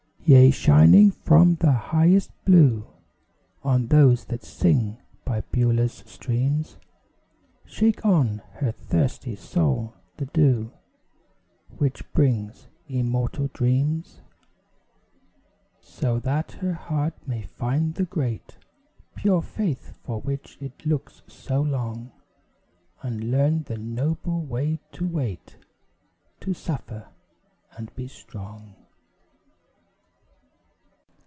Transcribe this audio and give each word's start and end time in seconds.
Yea, 0.23 0.49
shining 0.49 1.11
from 1.11 1.55
the 1.55 1.71
highest 1.73 2.31
blue 2.45 2.87
On 3.63 3.87
those 3.87 4.23
that 4.25 4.43
sing 4.45 4.97
by 5.25 5.41
Beulah's 5.51 6.03
streams, 6.05 6.77
Shake 7.65 8.05
on 8.05 8.41
her 8.53 8.71
thirsty 8.71 9.35
soul 9.35 9.93
the 10.15 10.27
dew 10.27 10.71
Which 11.77 12.09
brings 12.13 12.69
immortal 12.87 13.49
dreams. 13.51 14.21
So 15.81 16.17
that 16.19 16.53
her 16.53 16.73
heart 16.75 17.15
may 17.27 17.41
find 17.41 17.95
the 17.95 18.05
great, 18.05 18.55
Pure 19.15 19.41
faith 19.41 19.97
for 20.05 20.21
which 20.21 20.57
it 20.61 20.85
looks 20.85 21.23
so 21.27 21.59
long; 21.61 22.13
And 23.01 23.31
learn 23.31 23.63
the 23.63 23.77
noble 23.77 24.39
way 24.41 24.79
to 24.93 25.05
wait, 25.05 25.57
To 26.39 26.53
suffer, 26.53 27.09
and 27.77 27.93
be 27.95 28.07
strong. 28.07 28.75